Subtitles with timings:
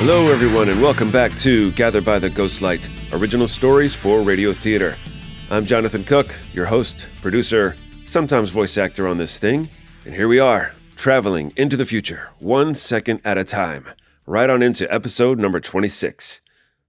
[0.00, 4.96] Hello, everyone, and welcome back to Gathered by the Ghostlight Original Stories for Radio Theater.
[5.50, 9.68] I'm Jonathan Cook, your host, producer, sometimes voice actor on this thing,
[10.06, 13.90] and here we are, traveling into the future, one second at a time,
[14.24, 16.40] right on into episode number 26.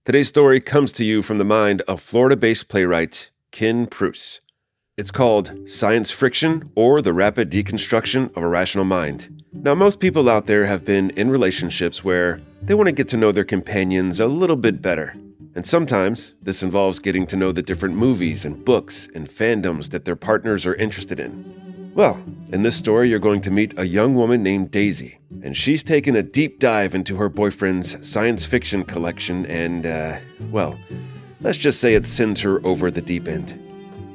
[0.06, 4.40] Today's story comes to you from the mind of Florida based playwright Ken Preuss.
[4.96, 9.41] It's called Science Friction or the Rapid Deconstruction of a Rational Mind.
[9.54, 13.18] Now, most people out there have been in relationships where they want to get to
[13.18, 15.14] know their companions a little bit better.
[15.54, 20.06] And sometimes this involves getting to know the different movies and books and fandoms that
[20.06, 21.92] their partners are interested in.
[21.94, 25.84] Well, in this story, you're going to meet a young woman named Daisy, and she's
[25.84, 30.16] taken a deep dive into her boyfriend's science fiction collection, and, uh,
[30.50, 30.78] well,
[31.42, 33.58] let's just say it sends her over the deep end.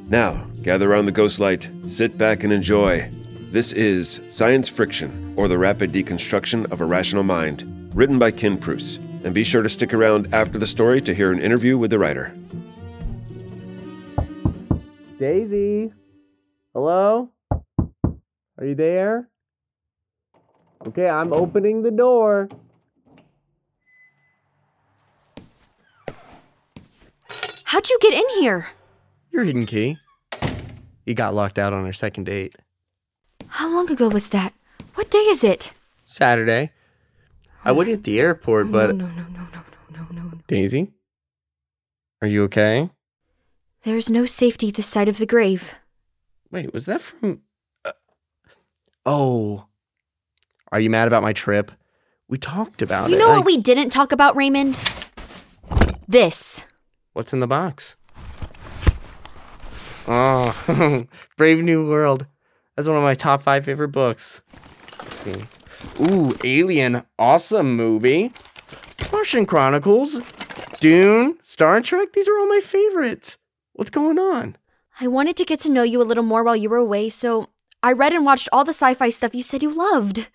[0.09, 3.11] Now, gather around the ghost light, sit back and enjoy.
[3.49, 8.57] This is Science Friction, or the Rapid Deconstruction of a Rational Mind, written by Ken
[8.57, 8.97] Preuss.
[9.23, 11.97] And be sure to stick around after the story to hear an interview with the
[11.97, 12.35] writer.
[15.17, 15.93] Daisy?
[16.73, 17.29] Hello?
[18.59, 19.29] Are you there?
[20.85, 22.49] Okay, I'm opening the door.
[27.63, 28.67] How'd you get in here?
[29.31, 29.97] Your hidden key.
[31.05, 32.53] You got locked out on our second date.
[33.57, 34.53] How long ago was that?
[34.93, 35.71] What day is it?
[36.05, 36.71] Saturday.
[37.65, 40.31] I waited at the airport, but No, no, no, no, no, no, no.
[40.47, 40.91] Daisy?
[42.21, 42.91] Are you okay?
[43.83, 45.73] There is no safety this side of the grave.
[46.51, 47.41] Wait, was that from
[47.83, 47.91] uh,
[49.05, 49.65] Oh.
[50.71, 51.71] Are you mad about my trip?
[52.27, 53.19] We talked about You it.
[53.19, 54.77] You know I- what we didn't talk about, Raymond?
[56.07, 56.63] This.
[57.13, 57.95] What's in the box?
[60.07, 61.05] Oh,
[61.37, 62.27] Brave New World.
[62.77, 64.43] That's one of my top five favorite books.
[64.99, 65.43] Let's see.
[65.99, 67.03] Ooh, Alien.
[67.17, 68.31] Awesome movie.
[69.11, 70.19] Martian Chronicles.
[70.79, 71.39] Dune.
[71.43, 72.13] Star Trek.
[72.13, 73.39] These are all my favorites.
[73.73, 74.57] What's going on?
[75.01, 77.47] I wanted to get to know you a little more while you were away, so
[77.81, 80.27] I read and watched all the sci fi stuff you said you loved.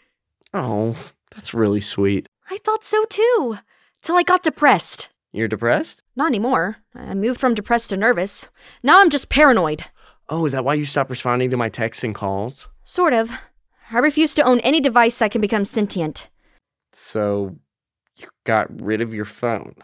[0.53, 0.97] Oh,
[1.34, 2.28] that's really sweet.
[2.50, 3.59] I thought so too.
[4.03, 5.10] Till I got depressed.
[5.32, 6.03] You're depressed?
[6.16, 6.78] Not anymore.
[6.94, 8.48] I moved from depressed to nervous.
[8.82, 9.84] Now I'm just paranoid.
[10.28, 12.69] Oh, is that why you stopped responding to my texts and calls?
[12.84, 13.31] Sort of.
[13.91, 16.31] I refuse to own any device that can become sentient.
[16.93, 17.56] So,
[18.16, 19.75] you got rid of your phone.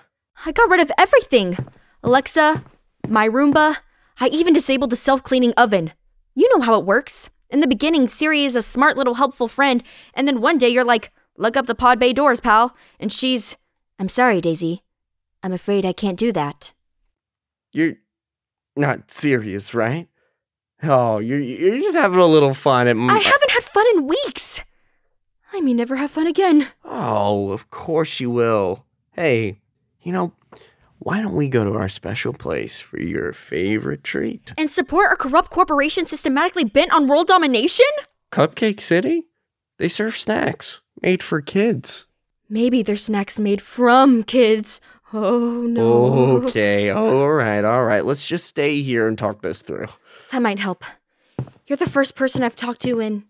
[0.46, 1.56] I got rid of everything
[2.02, 2.64] Alexa,
[3.08, 3.78] my Roomba.
[4.20, 5.92] I even disabled the self cleaning oven.
[6.34, 7.30] You know how it works.
[7.50, 9.82] In the beginning, Siri is a smart little helpful friend,
[10.14, 12.76] and then one day you're like, look up the pod bay doors, pal.
[13.00, 13.56] And she's,
[13.98, 14.82] I'm sorry, Daisy.
[15.42, 16.72] I'm afraid I can't do that.
[17.72, 17.96] You're
[18.76, 20.08] not serious, right?
[20.82, 24.06] Oh, you're you're just having a little fun at m- I haven't had fun in
[24.06, 24.60] weeks.
[25.52, 26.68] I may never have fun again.
[26.84, 28.84] Oh, of course you will.
[29.12, 29.60] Hey,
[30.02, 30.32] you know,
[30.98, 34.52] why don't we go to our special place for your favorite treat?
[34.58, 37.86] And support a corrupt corporation systematically bent on world domination?
[38.30, 39.24] Cupcake City?
[39.78, 42.06] They serve snacks made for kids.
[42.50, 44.80] Maybe they're snacks made from kids.
[45.12, 46.42] Oh no.
[46.44, 48.04] Okay, all right, all right.
[48.04, 49.88] Let's just stay here and talk this through.
[50.32, 50.84] That might help.
[51.66, 53.24] You're the first person I've talked to in.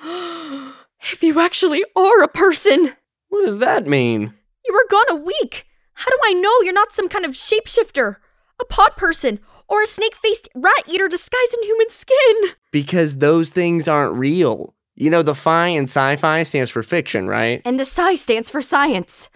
[0.04, 2.92] if you actually are a person!
[3.28, 4.34] What does that mean?
[4.64, 5.66] You were gone a week!
[5.94, 8.16] How do I know you're not some kind of shapeshifter?
[8.60, 9.40] A pod person?
[9.68, 12.54] Or a snake faced rat eater disguised in human skin?
[12.70, 14.74] Because those things aren't real.
[14.94, 17.62] You know, the phi in sci fi stands for fiction, right?
[17.64, 19.30] And the psi stands for science.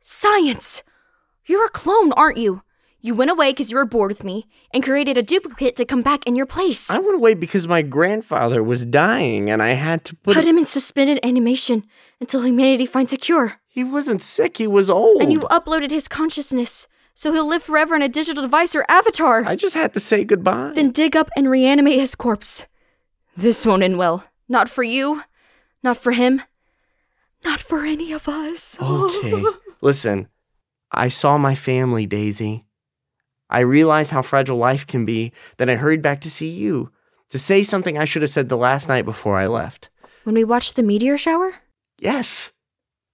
[0.00, 0.82] Science!
[1.46, 2.62] You're a clone, aren't you?
[3.04, 6.02] You went away because you were bored with me and created a duplicate to come
[6.02, 6.88] back in your place.
[6.88, 10.56] I went away because my grandfather was dying and I had to put Put him
[10.56, 11.84] in suspended animation
[12.20, 13.54] until humanity finds a cure.
[13.66, 15.20] He wasn't sick, he was old.
[15.20, 19.44] And you uploaded his consciousness, so he'll live forever in a digital device or avatar.
[19.46, 20.72] I just had to say goodbye.
[20.74, 22.66] Then dig up and reanimate his corpse.
[23.36, 24.24] This won't end well.
[24.48, 25.22] Not for you,
[25.82, 26.42] not for him,
[27.44, 28.76] not for any of us.
[28.80, 29.42] Okay.
[29.80, 30.28] Listen,
[30.90, 32.64] I saw my family, Daisy.
[33.50, 36.90] I realized how fragile life can be, then I hurried back to see you,
[37.28, 39.90] to say something I should have said the last night before I left.
[40.24, 41.56] When we watched the meteor shower?
[41.98, 42.52] Yes,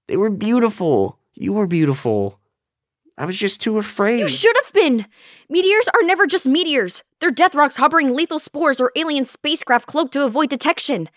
[0.07, 1.19] they were beautiful.
[1.35, 2.38] You were beautiful.
[3.19, 4.21] I was just too afraid.
[4.21, 5.07] You should have been!
[5.51, 7.03] Meteors are never just meteors.
[7.19, 11.09] They're death rocks harboring lethal spores or alien spacecraft cloaked to avoid detection.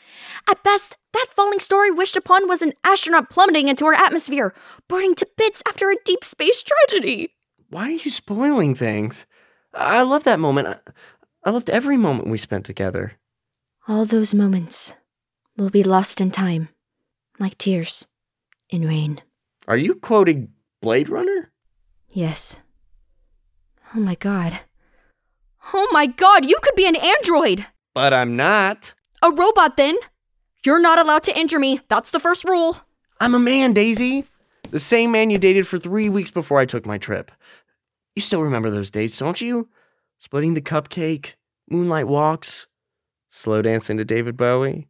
[0.50, 4.51] At best, that falling star we wished upon was an astronaut plummeting into our atmosphere,
[4.88, 7.36] burning to bits after a deep space tragedy.
[7.69, 9.27] Why are you spoiling things?
[9.74, 10.69] I love that moment.
[10.69, 10.77] I,
[11.45, 13.13] I loved every moment we spent together.
[13.88, 14.95] All those moments
[15.56, 16.69] will be lost in time,
[17.39, 18.07] like tears
[18.69, 19.21] in rain.
[19.68, 20.50] Are you quoting
[20.81, 21.31] Blade Runner?
[22.11, 22.57] Yes.
[23.95, 24.59] Oh my god.
[25.73, 27.65] Oh my god, you could be an android!
[27.93, 28.93] But I'm not.
[29.21, 29.97] A robot then?
[30.65, 31.81] You're not allowed to injure me.
[31.87, 32.77] That's the first rule.
[33.19, 34.25] I'm a man, Daisy.
[34.71, 37.31] The same man you dated for three weeks before I took my trip.
[38.15, 39.69] You still remember those dates, don't you?
[40.19, 41.33] Splitting the cupcake,
[41.69, 42.67] moonlight walks,
[43.29, 44.87] slow dancing to David Bowie.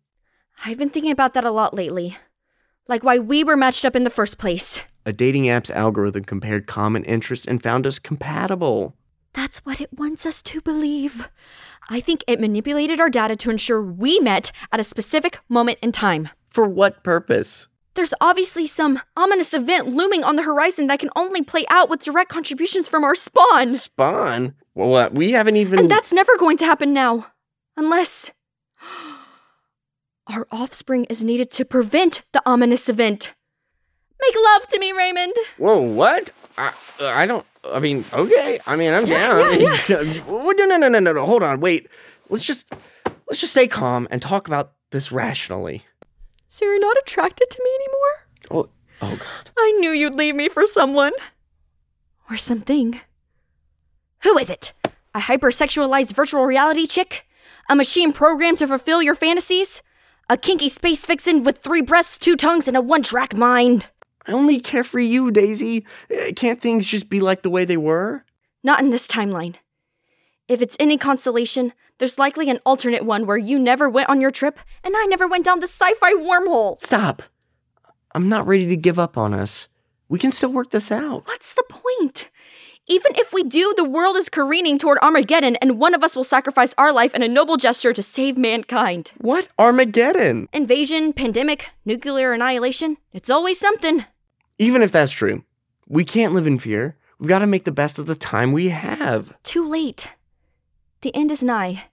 [0.66, 2.18] I've been thinking about that a lot lately.
[2.88, 4.82] Like why we were matched up in the first place.
[5.06, 8.96] A dating app's algorithm compared common interests and found us compatible.
[9.34, 11.30] That's what it wants us to believe.
[11.90, 15.92] I think it manipulated our data to ensure we met at a specific moment in
[15.92, 16.30] time.
[16.50, 17.68] For what purpose?
[17.94, 22.04] There's obviously some ominous event looming on the horizon that can only play out with
[22.04, 23.74] direct contributions from our spawn.
[23.74, 24.54] Spawn?
[24.76, 25.14] Well, what?
[25.14, 25.80] We haven't even.
[25.80, 27.28] And that's never going to happen now.
[27.76, 28.32] Unless.
[30.32, 33.34] Our offspring is needed to prevent the ominous event.
[34.22, 35.34] Make love to me, Raymond.
[35.58, 36.32] Whoa, what?
[36.58, 37.46] I, I don't.
[37.66, 38.60] I mean, okay.
[38.66, 39.60] I mean, I'm down.
[39.60, 41.26] yeah, no, no, no, no, no, no.
[41.26, 41.60] Hold on.
[41.60, 41.88] Wait.
[42.30, 42.74] Let's just
[43.28, 45.84] let's just stay calm and talk about this rationally.
[46.48, 48.28] So you're not attracted to me anymore?
[48.52, 48.70] Oh,
[49.02, 49.52] oh God.
[49.58, 51.12] I knew you'd leave me for someone.
[52.30, 53.02] Or something.
[54.24, 54.72] Who is it?
[55.14, 57.26] A hypersexualized virtual reality chick?
[57.70, 59.82] A machine programmed to fulfill your fantasies?
[60.30, 63.88] A kinky space vixen with three breasts, two tongues, and a one track mind?
[64.28, 65.86] I only care for you, Daisy.
[66.12, 68.24] Uh, Can't things just be like the way they were?
[68.64, 69.56] Not in this timeline.
[70.48, 74.32] If it's any consolation, there's likely an alternate one where you never went on your
[74.32, 76.80] trip and I never went down the sci fi wormhole.
[76.80, 77.24] Stop.
[78.14, 79.68] I'm not ready to give up on us.
[80.10, 81.26] We can still work this out.
[81.28, 82.30] What's the point?
[82.88, 86.26] Even if we do, the world is careening toward Armageddon, and one of us will
[86.26, 89.12] sacrifice our life in a noble gesture to save mankind.
[89.20, 90.50] What Armageddon?
[90.52, 94.04] Invasion, pandemic, nuclear annihilation, it's always something.
[94.62, 95.44] Even if that's true,
[95.88, 96.96] we can't live in fear.
[97.18, 99.36] We've got to make the best of the time we have.
[99.42, 100.10] Too late.
[101.02, 101.86] The end is nigh.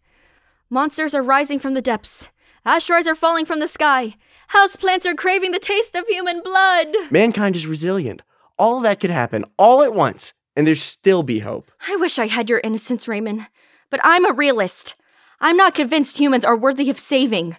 [0.68, 2.28] Monsters are rising from the depths.
[2.66, 4.16] Asteroids are falling from the sky.
[4.50, 6.88] Houseplants are craving the taste of human blood.
[7.10, 8.20] Mankind is resilient.
[8.58, 11.72] All that could happen all at once, and there'd still be hope.
[11.88, 13.46] I wish I had your innocence, Raymond.
[13.88, 14.94] But I'm a realist.
[15.40, 17.56] I'm not convinced humans are worthy of saving.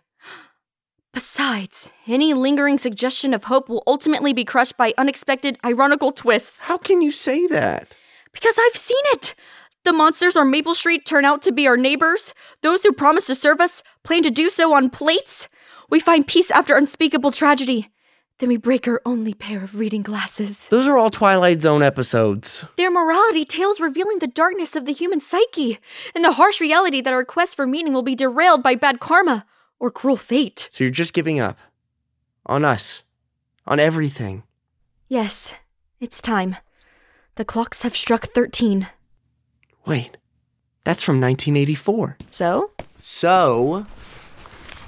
[1.11, 6.67] Besides, any lingering suggestion of hope will ultimately be crushed by unexpected, ironical twists.
[6.67, 7.97] How can you say that?
[8.31, 9.33] Because I've seen it!
[9.85, 12.35] The monsters on Maple Street turn out to be our neighbors.
[12.61, 15.47] Those who promise to serve us plan to do so on plates.
[15.89, 17.89] We find peace after unspeakable tragedy.
[18.37, 20.67] Then we break our only pair of reading glasses.
[20.67, 22.65] Those are all Twilight Zone episodes.
[22.77, 25.79] They're morality tales revealing the darkness of the human psyche
[26.13, 29.45] and the harsh reality that our quest for meaning will be derailed by bad karma
[29.79, 30.67] or cruel fate.
[30.71, 31.57] So you're just giving up.
[32.45, 33.03] On us.
[33.65, 34.43] On everything.
[35.07, 35.55] Yes,
[35.99, 36.55] it's time.
[37.35, 38.87] The clocks have struck 13.
[39.85, 40.17] Wait.
[40.83, 42.17] That's from 1984.
[42.31, 42.71] So?
[42.97, 43.85] So,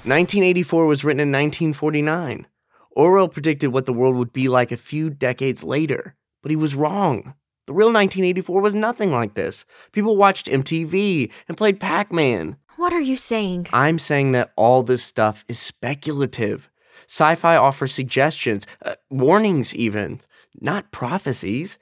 [0.04, 2.46] 1984 was written in 1949.
[2.90, 6.74] Orwell predicted what the world would be like a few decades later, but he was
[6.74, 7.34] wrong.
[7.66, 9.64] The real 1984 was nothing like this.
[9.92, 12.56] People watched MTV and played Pac Man.
[12.82, 13.68] What are you saying?
[13.72, 16.68] I'm saying that all this stuff is speculative.
[17.06, 20.20] Sci fi offers suggestions, uh, warnings, even,
[20.60, 21.78] not prophecies.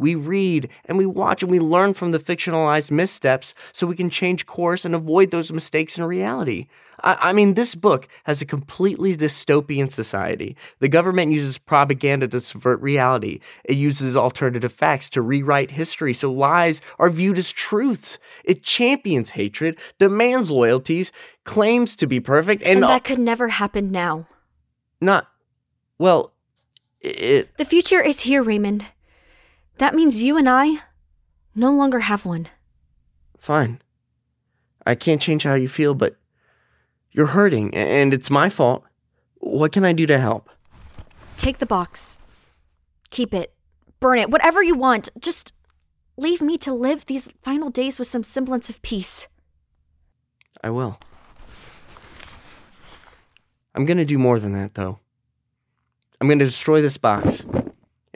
[0.00, 4.08] We read and we watch and we learn from the fictionalized missteps so we can
[4.08, 6.68] change course and avoid those mistakes in reality.
[7.02, 10.56] I, I mean, this book has a completely dystopian society.
[10.78, 16.32] The government uses propaganda to subvert reality, it uses alternative facts to rewrite history so
[16.32, 18.18] lies are viewed as truths.
[18.42, 21.12] It champions hatred, demands loyalties,
[21.44, 24.26] claims to be perfect, and, And that could never happen now.
[24.98, 25.26] not,
[25.98, 26.32] well,
[27.02, 27.54] it.
[27.58, 28.86] The future is here, Raymond.
[29.80, 30.82] That means you and I
[31.54, 32.48] no longer have one.
[33.38, 33.80] Fine.
[34.84, 36.16] I can't change how you feel, but
[37.12, 38.84] you're hurting, and it's my fault.
[39.38, 40.50] What can I do to help?
[41.38, 42.18] Take the box.
[43.08, 43.54] Keep it.
[44.00, 44.30] Burn it.
[44.30, 45.08] Whatever you want.
[45.18, 45.54] Just
[46.18, 49.28] leave me to live these final days with some semblance of peace.
[50.62, 51.00] I will.
[53.74, 54.98] I'm gonna do more than that, though.
[56.20, 57.46] I'm gonna destroy this box.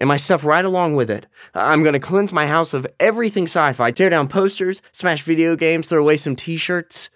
[0.05, 1.27] And my stuff right along with it.
[1.55, 5.89] I'm gonna cleanse my house of everything sci fi, tear down posters, smash video games,
[5.89, 7.09] throw away some t shirts.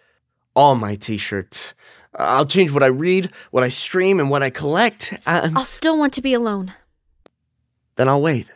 [0.56, 1.74] All my t shirts.
[2.14, 5.12] I'll change what I read, what I stream, and what I collect.
[5.26, 6.72] And I'll still want to be alone.
[7.96, 8.50] then I'll wait.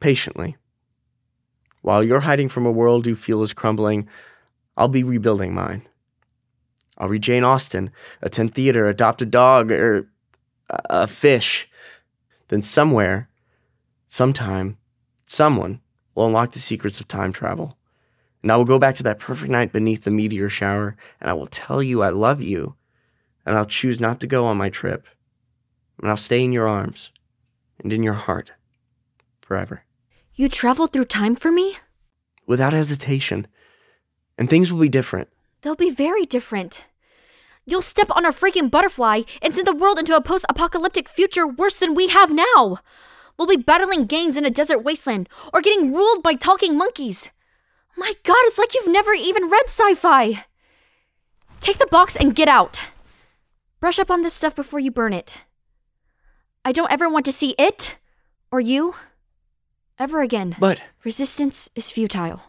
[0.00, 0.58] Patiently.
[1.80, 4.10] While you're hiding from a world you feel is crumbling,
[4.76, 5.88] I'll be rebuilding mine.
[6.98, 10.06] I'll read Jane Austen, attend theater, adopt a dog, or
[10.68, 11.66] a a fish.
[12.50, 13.28] Then somewhere,
[14.08, 14.76] sometime,
[15.24, 15.80] someone
[16.14, 17.78] will unlock the secrets of time travel.
[18.42, 21.32] And I will go back to that perfect night beneath the meteor shower, and I
[21.32, 22.74] will tell you I love you,
[23.46, 25.06] and I'll choose not to go on my trip.
[26.00, 27.12] And I'll stay in your arms
[27.78, 28.52] and in your heart
[29.40, 29.84] forever,
[30.34, 31.76] You travel through time for me?
[32.46, 33.46] without hesitation.
[34.36, 35.28] And things will be different.
[35.60, 36.84] They'll be very different.
[37.70, 41.46] You'll step on a freaking butterfly and send the world into a post apocalyptic future
[41.46, 42.78] worse than we have now.
[43.38, 47.30] We'll be battling gangs in a desert wasteland or getting ruled by talking monkeys.
[47.96, 50.46] My god, it's like you've never even read sci fi.
[51.60, 52.82] Take the box and get out.
[53.78, 55.38] Brush up on this stuff before you burn it.
[56.64, 57.96] I don't ever want to see it
[58.50, 58.96] or you
[59.96, 60.56] ever again.
[60.58, 62.42] But Resistance is futile.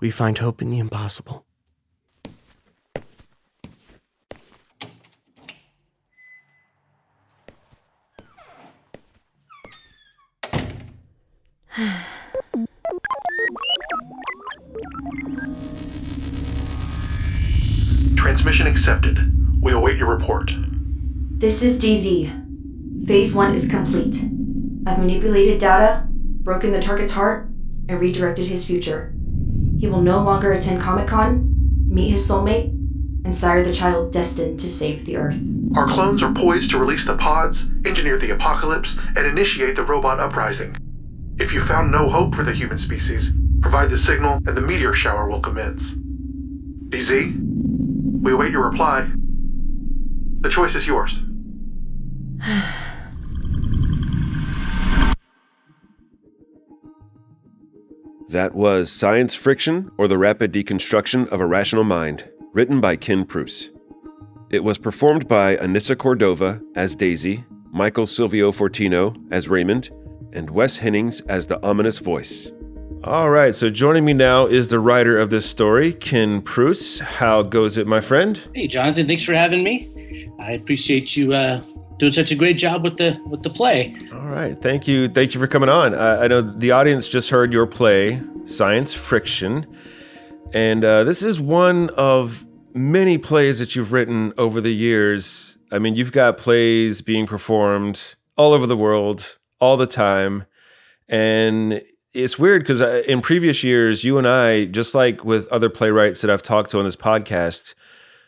[0.00, 1.44] we find hope in the impossible.
[18.16, 19.20] Transmission accepted.
[19.62, 20.56] We await your report.
[21.38, 23.06] This is DZ.
[23.06, 24.16] Phase 1 is complete.
[24.88, 27.46] I've manipulated data, broken the target's heart,
[27.88, 29.12] and redirected his future.
[29.78, 31.54] He will no longer attend Comic Con,
[31.86, 32.70] meet his soulmate,
[33.24, 35.38] and sire the child destined to save the Earth.
[35.76, 40.18] Our clones are poised to release the pods, engineer the apocalypse, and initiate the robot
[40.18, 40.76] uprising.
[41.40, 43.30] If you found no hope for the human species,
[43.60, 45.92] provide the signal and the meteor shower will commence.
[46.90, 49.08] DZ, we await your reply.
[50.40, 51.22] The choice is yours.
[58.30, 63.24] That was Science Friction or the Rapid Deconstruction of a Rational Mind, written by Ken
[63.24, 63.70] Preuss.
[64.50, 69.88] It was performed by Anissa Cordova as Daisy, Michael Silvio Fortino as Raymond,
[70.32, 72.52] and Wes Hennings as the ominous voice.
[73.04, 76.98] All right, so joining me now is the writer of this story, Ken Preuss.
[76.98, 78.40] How goes it, my friend?
[78.54, 80.28] Hey, Jonathan, thanks for having me.
[80.40, 81.62] I appreciate you uh,
[81.98, 83.96] doing such a great job with the with the play.
[84.12, 85.94] All right, thank you, thank you for coming on.
[85.94, 89.66] I, I know the audience just heard your play, Science Friction,
[90.52, 95.58] and uh, this is one of many plays that you've written over the years.
[95.70, 100.44] I mean, you've got plays being performed all over the world, all the time,
[101.08, 106.20] and it's weird because in previous years, you and I, just like with other playwrights
[106.22, 107.74] that I've talked to on this podcast,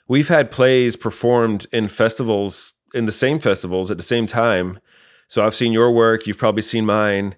[0.06, 4.78] we've had plays performed in festivals, in the same festivals at the same time.
[5.28, 7.36] So I've seen your work, you've probably seen mine,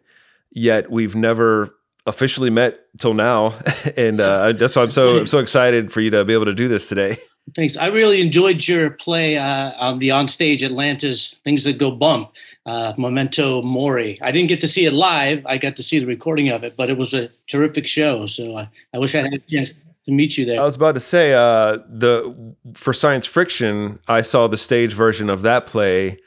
[0.50, 1.75] yet we've never
[2.06, 3.54] officially met till now,
[3.96, 6.54] and uh, that's why I'm so I'm so excited for you to be able to
[6.54, 7.18] do this today.
[7.56, 7.76] Thanks.
[7.76, 11.12] I really enjoyed your play uh, on the onstage Atlanta
[11.44, 12.30] Things That Go Bump,
[12.66, 14.19] uh, Memento Mori.
[14.23, 15.45] I didn't get to see it live.
[15.47, 18.26] I got to see the recording of it, but it was a terrific show.
[18.26, 19.73] So I, I wish I had a chance
[20.04, 20.61] to meet you there.
[20.61, 25.31] I was about to say uh, the for Science Friction, I saw the stage version
[25.31, 26.19] of that play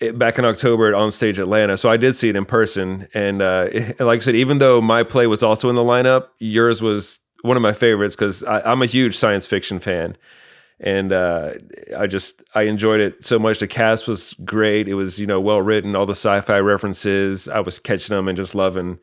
[0.00, 1.76] it, back in October at On Stage Atlanta.
[1.76, 3.68] So I did see it in person, and uh,
[4.00, 7.56] like I said, even though my play was also in the lineup, yours was one
[7.56, 10.16] of my favorites because I'm a huge science fiction fan,
[10.80, 11.52] and uh,
[11.96, 13.58] I just I enjoyed it so much.
[13.58, 14.88] The cast was great.
[14.88, 15.94] It was you know well written.
[15.94, 18.98] All the sci-fi references, I was catching them and just loving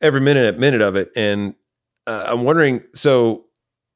[0.00, 1.10] every minute minute of it.
[1.16, 1.54] And
[2.06, 3.46] uh, I'm wondering, so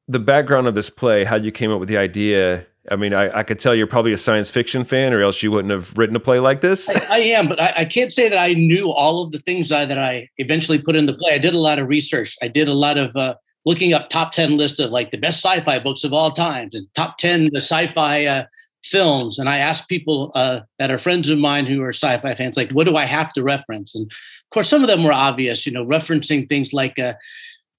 [0.09, 2.67] the background of this play, how you came up with the idea.
[2.91, 5.51] I mean, I, I could tell you're probably a science fiction fan, or else you
[5.51, 6.91] wouldn't have written a play like this.
[6.91, 9.71] I, I am, but I, I can't say that I knew all of the things
[9.71, 11.33] that I eventually put in the play.
[11.33, 12.37] I did a lot of research.
[12.43, 15.43] I did a lot of uh, looking up top 10 lists of like the best
[15.43, 18.45] sci-fi books of all times and top 10 the sci-fi uh,
[18.85, 19.39] films.
[19.39, 22.71] And I asked people uh, that are friends of mine who are sci-fi fans, like,
[22.73, 23.95] what do I have to reference?
[23.95, 27.15] And of course, some of them were obvious, you know, referencing things like uh,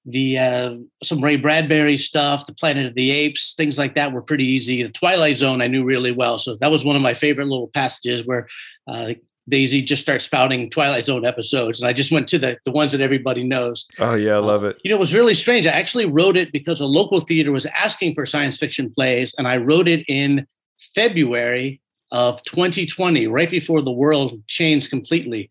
[0.06, 4.22] the uh, some Ray Bradbury stuff, the Planet of the Apes, things like that were
[4.22, 4.84] pretty easy.
[4.84, 7.70] The Twilight Zone I knew really well, so that was one of my favorite little
[7.74, 8.48] passages where
[8.88, 9.14] uh,
[9.48, 12.92] Daisy just starts spouting Twilight Zone episodes, and I just went to the the ones
[12.92, 13.86] that everybody knows.
[14.00, 14.78] Oh yeah, I love it.
[14.84, 15.68] You know, it was really strange.
[15.68, 19.48] I actually wrote it because a local theater was asking for science fiction plays, and
[19.48, 20.48] I wrote it in
[20.96, 25.50] February of 2020, right before the world changed completely.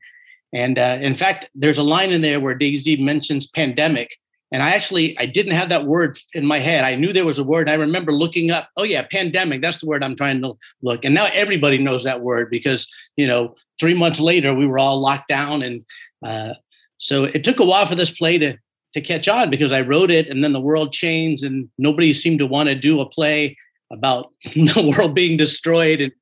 [0.52, 4.18] And uh, in fact, there's a line in there where Daisy mentions pandemic.
[4.52, 6.84] And I actually I didn't have that word in my head.
[6.84, 7.68] I knew there was a word.
[7.68, 8.68] I remember looking up.
[8.76, 9.62] Oh yeah, pandemic.
[9.62, 11.04] That's the word I'm trying to look.
[11.04, 12.86] And now everybody knows that word because
[13.16, 15.84] you know three months later we were all locked down, and
[16.24, 16.54] uh,
[16.98, 18.56] so it took a while for this play to
[18.94, 22.38] to catch on because I wrote it, and then the world changed, and nobody seemed
[22.38, 23.56] to want to do a play
[23.92, 26.12] about the world being destroyed and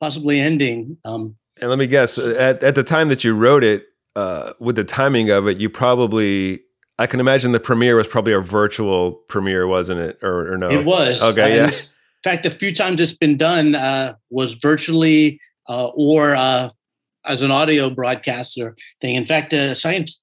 [0.00, 0.96] possibly ending.
[1.04, 4.76] Um, and let me guess, at at the time that you wrote it, uh, with
[4.76, 6.60] the timing of it, you probably
[7.00, 10.18] I can imagine the premiere was probably a virtual premiere, wasn't it?
[10.22, 10.68] Or, or no?
[10.68, 11.22] It was.
[11.22, 11.68] Okay, yeah.
[11.68, 11.72] In
[12.22, 16.68] fact, a few times it's been done uh, was virtually uh, or uh,
[17.24, 19.14] as an audio broadcaster thing.
[19.14, 20.20] In fact, uh, science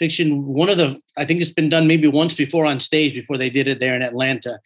[0.00, 3.38] fiction, one of the, I think it's been done maybe once before on stage before
[3.38, 4.58] they did it there in Atlanta.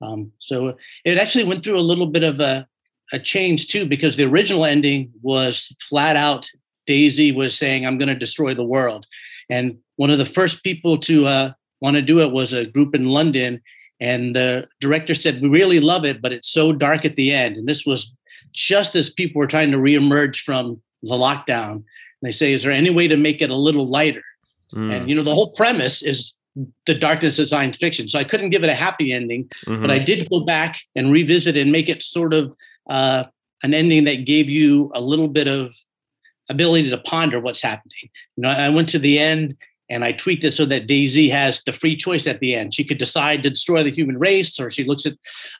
[0.00, 2.64] Um, so it actually went through a little bit of a,
[3.12, 6.48] a change too, because the original ending was flat out
[6.86, 9.04] Daisy was saying, I'm going to destroy the world.
[9.50, 12.94] And one of the first people to uh, want to do it was a group
[12.94, 13.60] in London.
[14.00, 17.56] And the director said, We really love it, but it's so dark at the end.
[17.56, 18.14] And this was
[18.52, 21.72] just as people were trying to reemerge from the lockdown.
[21.72, 21.84] And
[22.22, 24.22] they say, Is there any way to make it a little lighter?
[24.72, 24.94] Mm.
[24.94, 26.32] And, you know, the whole premise is
[26.86, 28.08] the darkness of science fiction.
[28.08, 29.80] So I couldn't give it a happy ending, mm-hmm.
[29.80, 32.54] but I did go back and revisit and make it sort of
[32.88, 33.24] uh,
[33.64, 35.74] an ending that gave you a little bit of
[36.48, 38.10] ability to ponder what's happening.
[38.36, 39.56] You know, I went to the end
[39.90, 42.74] and I tweaked it so that Daisy has the free choice at the end.
[42.74, 45.14] She could decide to destroy the human race, or she looks at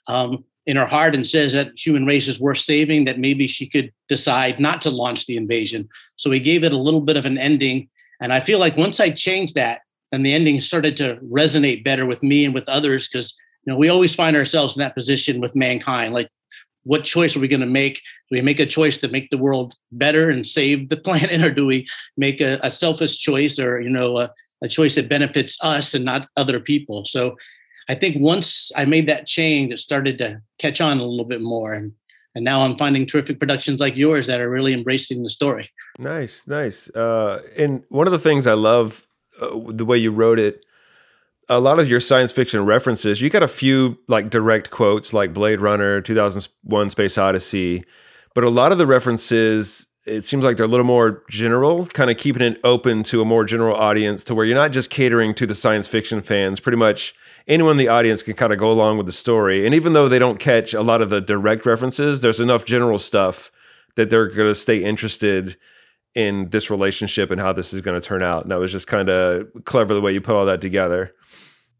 [0.06, 3.04] um, in her heart and says that human race is worth saving.
[3.04, 5.88] That maybe she could decide not to launch the invasion.
[6.16, 7.88] So we gave it a little bit of an ending,
[8.20, 9.80] and I feel like once I changed that,
[10.12, 13.78] then the ending started to resonate better with me and with others because you know
[13.78, 16.12] we always find ourselves in that position with mankind.
[16.12, 16.28] Like
[16.88, 17.96] what choice are we going to make?
[17.96, 21.52] Do we make a choice to make the world better and save the planet, or
[21.52, 24.30] do we make a, a selfish choice, or you know, a,
[24.62, 27.04] a, choice that benefits us and not other people?
[27.04, 27.36] So,
[27.90, 31.42] I think once I made that change, it started to catch on a little bit
[31.42, 31.92] more, and
[32.34, 35.70] and now I'm finding terrific productions like yours that are really embracing the story.
[35.98, 36.88] Nice, nice.
[36.90, 39.06] Uh, and one of the things I love
[39.40, 40.64] uh, the way you wrote it
[41.48, 45.32] a lot of your science fiction references, you got a few like direct quotes like
[45.32, 47.84] Blade Runner, 2001 Space Odyssey,
[48.34, 52.10] but a lot of the references it seems like they're a little more general, kind
[52.10, 55.34] of keeping it open to a more general audience to where you're not just catering
[55.34, 56.60] to the science fiction fans.
[56.60, 57.14] Pretty much
[57.46, 59.66] anyone in the audience can kind of go along with the story.
[59.66, 62.98] And even though they don't catch a lot of the direct references, there's enough general
[62.98, 63.52] stuff
[63.96, 65.56] that they're going to stay interested
[66.14, 68.42] in this relationship and how this is going to turn out.
[68.42, 71.14] And that was just kind of clever the way you put all that together.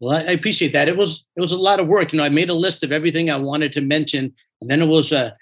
[0.01, 0.89] Well, I appreciate that.
[0.89, 2.13] It was it was a lot of work.
[2.13, 4.87] You know, I made a list of everything I wanted to mention, and then it
[4.87, 5.33] was uh,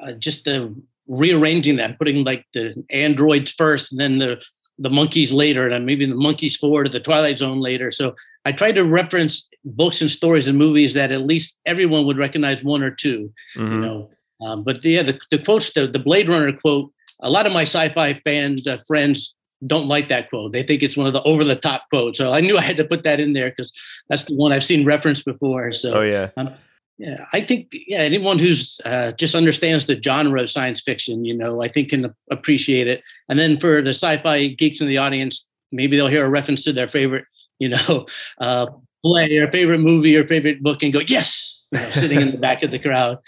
[0.00, 0.68] uh just uh,
[1.08, 4.40] rearranging that, putting like the androids first, and then the
[4.78, 7.90] the monkeys later, and then maybe the monkeys forward to the Twilight Zone later.
[7.90, 12.16] So I tried to reference books and stories and movies that at least everyone would
[12.16, 13.72] recognize one or 2 mm-hmm.
[13.72, 17.46] You know, um, but yeah, the, the quotes, the, the Blade Runner quote a lot
[17.46, 19.34] of my sci-fi fans uh, friends
[19.66, 20.52] don't like that quote.
[20.52, 22.18] They think it's one of the over the top quotes.
[22.18, 23.72] So I knew I had to put that in there because
[24.08, 25.72] that's the one I've seen referenced before.
[25.72, 26.30] So oh yeah.
[26.36, 26.54] Um,
[26.98, 31.34] yeah, I think yeah, anyone who's uh, just understands the genre of science fiction, you
[31.34, 33.02] know, I think can appreciate it.
[33.28, 36.72] And then for the sci-fi geeks in the audience, maybe they'll hear a reference to
[36.72, 37.24] their favorite,
[37.60, 38.06] you know,
[38.40, 38.66] uh,
[39.04, 42.38] play or favorite movie or favorite book and go, yes, you know, sitting in the
[42.38, 43.18] back of the crowd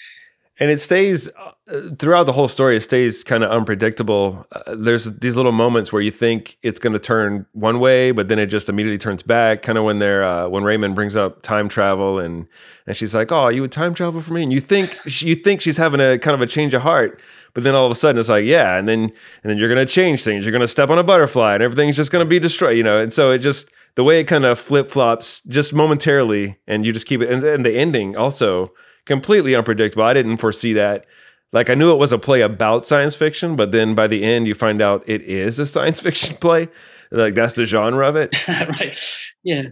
[0.60, 4.46] and it stays uh, throughout the whole story it stays kind of unpredictable.
[4.52, 8.28] Uh, there's these little moments where you think it's going to turn one way but
[8.28, 11.42] then it just immediately turns back kind of when they're uh, when raymond brings up
[11.42, 12.46] time travel and
[12.86, 14.42] and she's like oh you would time travel for me?
[14.42, 17.20] And you think you think she's having a kind of a change of heart
[17.54, 19.04] but then all of a sudden it's like yeah and then
[19.42, 20.44] and then you're going to change things.
[20.44, 22.84] You're going to step on a butterfly and everything's just going to be destroyed you
[22.84, 22.98] know?
[22.98, 27.06] And so it just the way it kind of flip-flops just momentarily and you just
[27.06, 28.72] keep it and, and the ending also
[29.10, 30.04] completely unpredictable.
[30.04, 31.04] I didn't foresee that.
[31.52, 34.46] Like I knew it was a play about science fiction, but then by the end
[34.46, 36.68] you find out it is a science fiction play.
[37.10, 38.36] Like that's the genre of it.
[38.48, 39.00] right.
[39.42, 39.62] Yeah.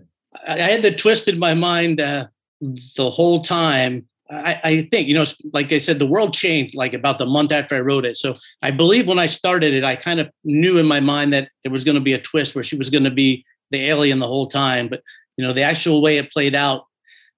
[0.45, 2.27] I, I, had the twist in my mind uh,
[2.97, 4.09] the whole time.
[4.29, 7.53] I, I, think, you know, like I said, the world changed like about the month
[7.53, 8.17] after I wrote it.
[8.17, 11.49] So I believe when I started it, I kind of knew in my mind that
[11.63, 14.19] there was going to be a twist where she was going to be the alien
[14.19, 14.89] the whole time.
[14.89, 15.03] But,
[15.37, 16.88] you know, the actual way it played out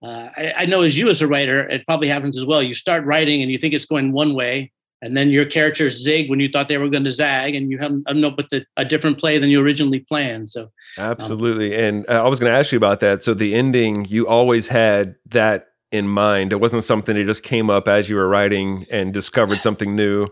[0.02, 2.62] uh, I, I, know as you as a writer, it probably happens as well.
[2.62, 6.30] You start writing and you think it's going one way, and then your characters zig
[6.30, 8.64] when you thought they were going to zag, and you have end up with a,
[8.78, 10.48] a different play than you originally planned.
[10.48, 13.22] So absolutely, um, and uh, I was going to ask you about that.
[13.22, 16.52] So the ending, you always had that in mind.
[16.52, 20.28] It wasn't something that just came up as you were writing and discovered something new.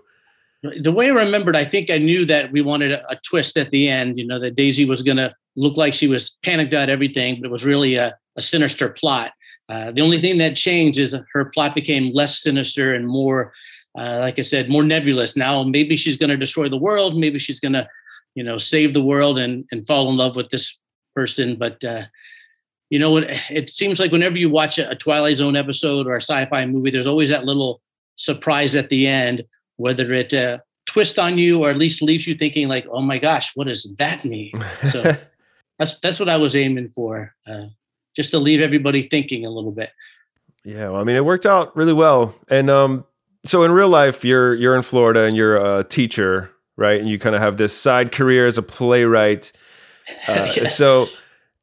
[0.63, 3.71] The way I remembered, I think I knew that we wanted a, a twist at
[3.71, 4.17] the end.
[4.17, 7.49] You know that Daisy was going to look like she was panicked about everything, but
[7.49, 9.33] it was really a, a sinister plot.
[9.69, 13.53] Uh, the only thing that changed is her plot became less sinister and more,
[13.99, 15.37] uh, like I said, more nebulous.
[15.37, 17.17] Now maybe she's going to destroy the world.
[17.17, 17.89] Maybe she's going to,
[18.35, 20.79] you know, save the world and and fall in love with this
[21.15, 21.57] person.
[21.57, 22.05] But uh,
[22.91, 26.15] you know, it, it seems like whenever you watch a, a Twilight Zone episode or
[26.15, 27.81] a sci-fi movie, there's always that little
[28.17, 29.45] surprise at the end,
[29.77, 33.19] whether it uh, twists on you or at least leaves you thinking like, "Oh my
[33.19, 34.53] gosh, what does that mean?"
[34.91, 35.03] So
[35.79, 37.67] that's that's what I was aiming for, uh,
[38.19, 39.91] just to leave everybody thinking a little bit.
[40.65, 42.35] Yeah, well, I mean, it worked out really well.
[42.49, 43.05] And um,
[43.47, 47.01] so in real life, you're you're in Florida and you're a teacher, right?
[47.01, 49.53] And you kind of have this side career as a playwright.
[50.27, 50.65] Uh, Yeah.
[50.65, 51.07] So,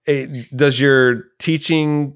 [0.06, 2.16] eh, does your teaching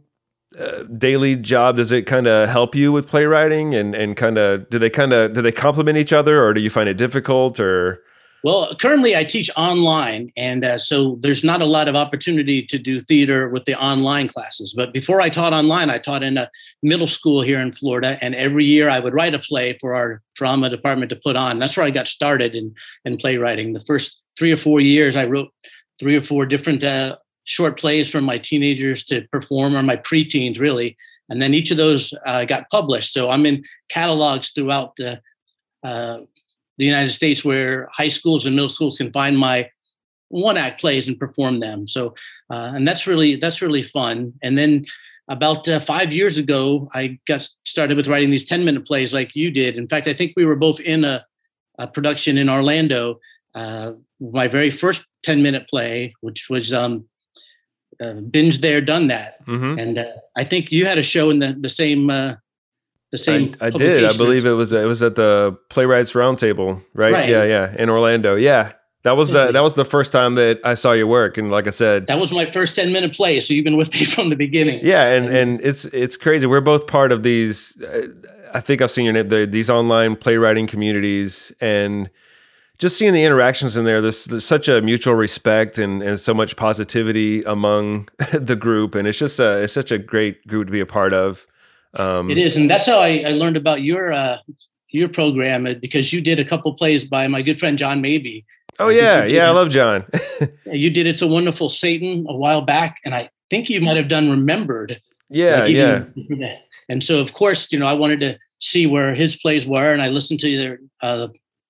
[0.60, 4.69] uh, daily job does it kind of help you with playwriting and and kind of
[4.69, 7.60] do they kind of do they complement each other or do you find it difficult
[7.60, 8.04] or
[8.43, 12.78] Well, currently I teach online, and uh, so there's not a lot of opportunity to
[12.78, 14.73] do theater with the online classes.
[14.73, 16.49] But before I taught online, I taught in a
[16.82, 20.21] middle school here in Florida, and every year I would write a play for our
[20.36, 21.60] drama department to put on.
[21.60, 22.73] That's where I got started in
[23.04, 23.73] in playwriting.
[23.73, 25.49] The first three or four years, I wrote
[25.99, 30.60] three or four different uh, short plays for my teenagers to perform, or my preteens,
[30.60, 30.95] really.
[31.30, 33.13] And then each of those uh, got published.
[33.13, 35.19] So I'm in catalogs throughout the
[35.84, 36.19] uh,
[36.80, 39.70] the United States where high schools and middle schools can find my
[40.30, 41.88] one act plays and perform them.
[41.88, 42.15] So,
[42.52, 44.34] uh, and that's really that's really fun.
[44.42, 44.86] And then
[45.28, 49.36] about uh, five years ago, I got started with writing these ten minute plays like
[49.36, 49.76] you did.
[49.76, 51.26] In fact, I think we were both in a,
[51.78, 53.20] a production in Orlando.
[53.54, 57.06] Uh, my very first ten minute play, which was um,
[58.02, 59.46] uh, binge there, done that.
[59.46, 59.82] Mhm.
[59.82, 60.06] And uh,
[60.38, 62.10] I think you had a show in the the same.
[63.12, 63.54] The same.
[63.60, 64.06] I, I did.
[64.06, 67.13] I believe it was it was at the Playwrights Roundtable, right?
[67.13, 67.30] Right.
[67.30, 68.36] Yeah, yeah, in Orlando.
[68.36, 71.50] Yeah, that was the that was the first time that I saw your work, and
[71.52, 73.39] like I said, That was my first 10 minute play.
[73.39, 74.82] So you've been with me from the beginning.
[74.84, 76.45] yeah, and and it's it's crazy.
[76.45, 77.82] We're both part of these.
[77.82, 78.08] Uh,
[78.54, 79.28] I think I've seen your name.
[79.30, 82.10] The, these online playwriting communities, and
[82.78, 84.02] just seeing the interactions in there.
[84.02, 89.08] There's, there's such a mutual respect and and so much positivity among the group, and
[89.08, 91.48] it's just a it's such a great group to be a part of.
[91.95, 92.56] Um, It is.
[92.56, 94.38] And that's how I, I learned about your uh,
[94.89, 98.45] your program uh, because you did a couple plays by my good friend John Maybe.
[98.80, 99.47] Oh yeah, yeah.
[99.47, 100.06] I love John.
[100.71, 102.97] You did It's a Wonderful Satan a while back.
[103.04, 105.02] And I think you might have done Remembered.
[105.30, 106.58] yeah, like, yeah.
[106.88, 109.91] And so, of course, you know, I wanted to see where his plays were.
[109.93, 111.28] And I listened to their, uh,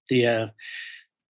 [0.09, 0.47] the uh,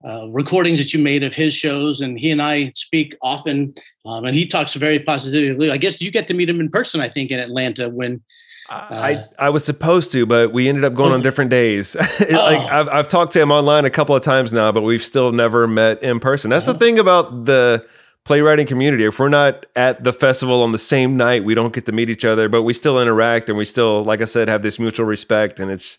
[0.08, 2.02] uh, recordings that you made of his shows.
[2.02, 3.74] And he and I speak often.
[4.06, 5.72] Um, and he talks very positively.
[5.72, 8.22] I guess you get to meet him in person, I think, in Atlanta when
[8.70, 11.96] I, I was supposed to, but we ended up going on different days.
[12.20, 12.40] like Oh.
[12.70, 15.68] I've, I've talked to him online a couple of times now, but we've still never
[15.68, 16.50] met in person.
[16.52, 16.80] That's the Uh-huh.
[16.80, 17.86] thing about the
[18.26, 19.06] playwriting community.
[19.06, 22.10] If we're not at the festival on the same night, we don't get to meet
[22.10, 25.06] each other, but we still interact and we still, like I said, have this mutual
[25.08, 25.60] respect.
[25.60, 25.98] And it's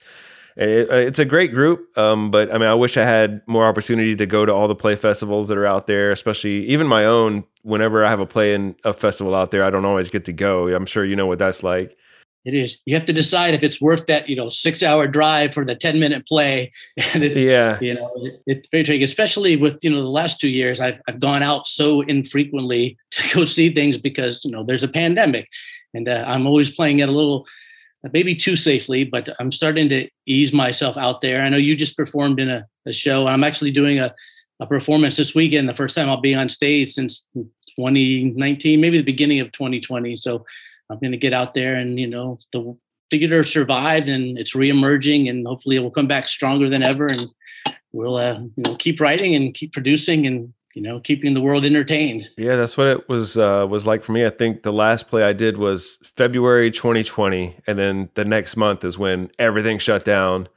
[0.57, 1.97] it, it's a great group.
[1.99, 4.75] Um, but I mean, I wish I had more opportunity to go to all the
[4.75, 7.45] play festivals that are out there, especially even my own.
[7.63, 10.33] Whenever I have a play in a festival out there, I don't always get to
[10.33, 10.69] go.
[10.69, 11.97] I'm sure you know what that's like.
[12.45, 12.79] It is.
[12.87, 15.75] You have to decide if it's worth that, you know, six hour drive for the
[15.75, 16.73] 10 minute play.
[17.15, 17.79] And it's, Yeah.
[17.81, 21.01] you know, it, it's very tricky, especially with, you know, the last two years, I've,
[21.07, 25.49] I've gone out so infrequently to go see things because, you know, there's a pandemic
[25.93, 27.47] and uh, I'm always playing it a little,
[28.13, 31.43] maybe too safely, but I'm starting to ease myself out there.
[31.43, 33.27] I know you just performed in a, a show.
[33.27, 34.15] I'm actually doing a,
[34.61, 37.27] a performance this weekend, the first time I'll be on stage since
[37.77, 40.17] 2019, maybe the beginning of 2020.
[40.17, 40.45] So
[40.91, 42.77] I'm going to get out there and, you know, the
[43.11, 47.07] theater survived and it's reemerging and hopefully it will come back stronger than ever.
[47.07, 47.27] And
[47.93, 51.65] we'll, uh, you know, keep writing and keep producing and, you know, keeping the world
[51.65, 52.29] entertained.
[52.37, 54.25] Yeah, that's what it was uh, was like for me.
[54.25, 58.85] I think the last play I did was February 2020, and then the next month
[58.85, 60.49] is when everything shut down.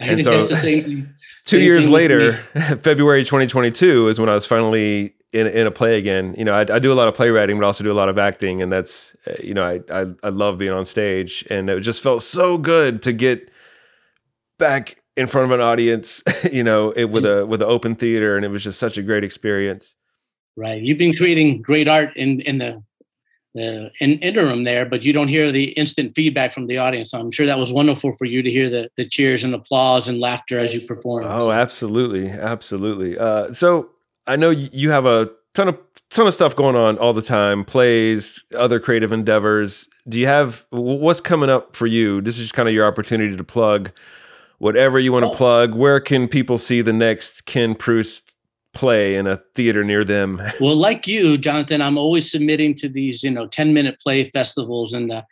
[0.00, 1.14] I And so- the same.
[1.46, 2.36] Two Same years later.
[2.82, 6.34] February 2022 is when I was finally in in a play again.
[6.36, 8.18] You know, I, I do a lot of playwriting, but also do a lot of
[8.18, 11.80] acting, and that's uh, you know, I, I I love being on stage, and it
[11.80, 13.50] just felt so good to get
[14.58, 16.22] back in front of an audience.
[16.50, 19.02] You know, it with a with an open theater, and it was just such a
[19.02, 19.94] great experience.
[20.56, 20.82] Right.
[20.82, 22.82] You've been creating great art in, in the,
[23.54, 27.12] the in interim there, but you don't hear the instant feedback from the audience.
[27.12, 30.08] So I'm sure that was wonderful for you to hear the, the cheers and applause
[30.08, 31.24] and laughter as you perform.
[31.26, 33.16] Oh, absolutely, absolutely.
[33.16, 33.90] Uh, so
[34.30, 37.64] I know you have a ton of ton of stuff going on all the time
[37.64, 39.88] plays other creative endeavors.
[40.08, 42.20] Do you have what's coming up for you?
[42.20, 43.90] This is just kind of your opportunity to plug
[44.58, 45.74] whatever you want to plug.
[45.74, 48.22] Where can people see the next ken Preuss
[48.72, 50.40] play in a theater near them?
[50.60, 54.92] Well like you jonathan i'm always submitting to these you know 10 minute play festivals
[54.92, 55.22] and uh,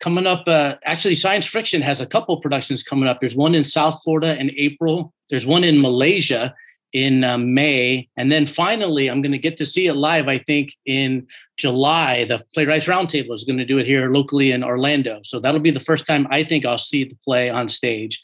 [0.00, 3.20] coming up uh, actually science friction has a couple productions coming up.
[3.20, 5.14] There's one in south florida in april.
[5.30, 6.54] There's one in malaysia
[6.94, 8.08] in uh, May.
[8.16, 11.26] And then finally, I'm going to get to see it live, I think, in
[11.58, 12.24] July.
[12.24, 15.20] The Playwrights Roundtable is going to do it here locally in Orlando.
[15.24, 18.22] So that'll be the first time I think I'll see the play on stage.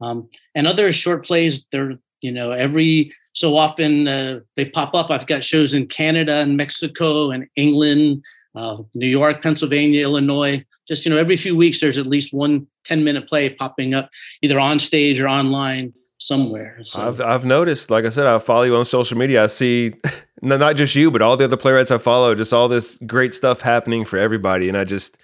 [0.00, 5.10] Um, and other short plays, they're, you know, every so often uh, they pop up.
[5.10, 8.24] I've got shows in Canada and Mexico and England,
[8.56, 10.64] uh, New York, Pennsylvania, Illinois.
[10.88, 14.10] Just, you know, every few weeks, there's at least one 10 minute play popping up
[14.42, 16.78] either on stage or online somewhere.
[16.84, 17.06] So.
[17.06, 19.44] I've I've noticed, like I said, I follow you on social media.
[19.44, 19.94] I see
[20.42, 23.62] not just you, but all the other playwrights I follow, just all this great stuff
[23.62, 24.68] happening for everybody.
[24.68, 25.16] And I just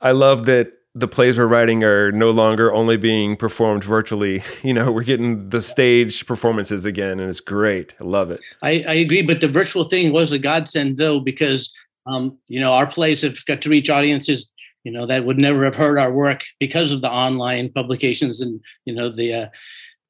[0.00, 4.42] I love that the plays we're writing are no longer only being performed virtually.
[4.62, 7.94] You know, we're getting the stage performances again, and it's great.
[8.00, 8.40] I love it.
[8.62, 11.72] I, I agree, but the virtual thing was a godsend though, because
[12.06, 14.50] um, you know, our plays have got to reach audiences
[14.84, 18.60] you know that would never have heard our work because of the online publications and
[18.84, 19.46] you know the uh,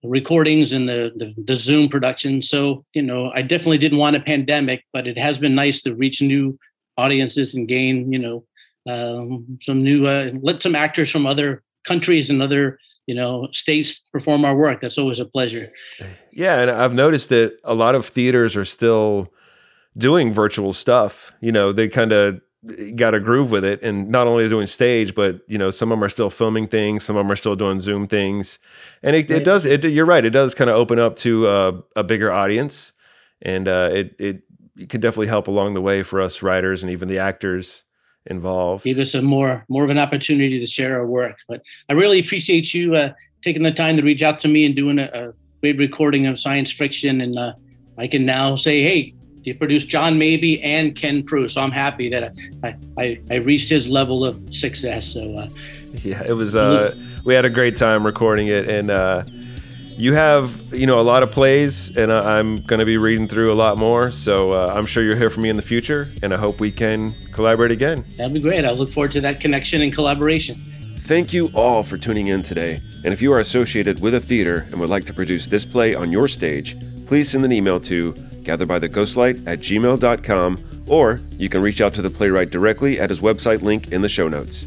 [0.02, 2.42] recordings and the, the, the Zoom production.
[2.42, 5.94] So you know, I definitely didn't want a pandemic, but it has been nice to
[5.94, 6.58] reach new
[6.96, 8.44] audiences and gain you know
[8.88, 14.00] um, some new uh, let some actors from other countries and other you know states
[14.12, 14.80] perform our work.
[14.80, 15.72] That's always a pleasure.
[16.32, 19.32] Yeah, and I've noticed that a lot of theaters are still
[19.96, 21.32] doing virtual stuff.
[21.40, 22.40] You know, they kind of
[22.94, 23.82] got a groove with it.
[23.82, 27.04] And not only doing stage but you know some of them are still filming things
[27.04, 28.58] some of them are still doing zoom things.
[29.02, 29.40] And it, right.
[29.40, 32.30] it does it you're right it does kind of open up to uh, a bigger
[32.30, 32.92] audience.
[33.42, 34.42] And uh, it, it
[34.76, 37.84] it could definitely help along the way for us writers and even the actors
[38.26, 38.84] involved.
[38.84, 41.36] Give us a more more of an opportunity to share our work.
[41.48, 44.76] But i really appreciate you uh, taking the time to reach out to me and
[44.76, 47.52] doing a, a great recording of science friction and uh,
[47.98, 52.08] i can now say hey he produced John Maybe and Ken Prue, So I'm happy
[52.10, 55.06] that I, I, I reached his level of success.
[55.06, 55.48] So uh,
[56.02, 56.56] yeah, it was.
[56.56, 59.24] Uh, we had a great time recording it, and uh,
[59.96, 63.52] you have you know a lot of plays, and I'm going to be reading through
[63.52, 64.10] a lot more.
[64.10, 66.70] So uh, I'm sure you'll hear from me in the future, and I hope we
[66.70, 68.04] can collaborate again.
[68.16, 68.64] That'd be great.
[68.64, 70.56] I look forward to that connection and collaboration.
[70.98, 72.78] Thank you all for tuning in today.
[73.02, 75.94] And if you are associated with a theater and would like to produce this play
[75.94, 76.76] on your stage,
[77.06, 78.14] please send an email to
[78.50, 83.62] gatherbytheghostlight at gmail.com, or you can reach out to the playwright directly at his website
[83.62, 84.66] link in the show notes.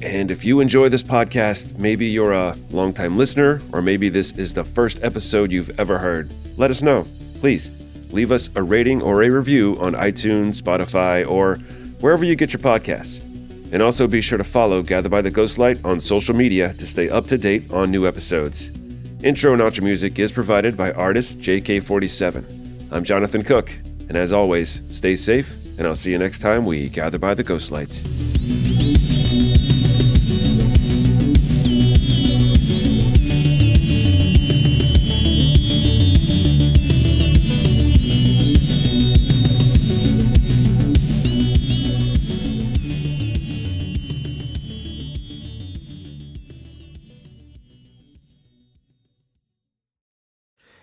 [0.00, 4.54] And if you enjoy this podcast, maybe you're a longtime listener, or maybe this is
[4.54, 7.06] the first episode you've ever heard, let us know.
[7.40, 7.70] Please
[8.12, 11.56] leave us a rating or a review on iTunes, Spotify, or
[12.00, 13.24] wherever you get your podcasts.
[13.72, 17.10] And also be sure to follow Gather by the Ghostlight on social media to stay
[17.10, 18.70] up to date on new episodes.
[19.22, 22.57] Intro and outro music is provided by artist JK47.
[22.90, 23.70] I'm Jonathan Cook,
[24.08, 27.42] and as always, stay safe, and I'll see you next time we gather by the
[27.42, 28.00] ghost lights.